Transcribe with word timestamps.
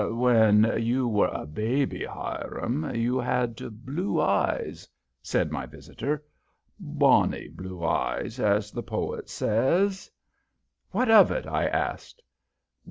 "When 0.15 0.65
you 0.81 1.07
were 1.07 1.27
a 1.31 1.45
baby, 1.45 2.05
Hiram, 2.05 2.95
you 2.95 3.19
had 3.19 3.85
blue 3.85 4.19
eyes," 4.19 4.87
said 5.21 5.51
my 5.51 5.67
visitor. 5.67 6.25
"Bonny 6.79 7.49
blue 7.49 7.85
eyes, 7.85 8.39
as 8.39 8.71
the 8.71 8.81
poet 8.81 9.29
says." 9.29 10.09
"What 10.89 11.11
of 11.11 11.29
it?" 11.29 11.45
I 11.45 11.67
asked. 11.67 12.23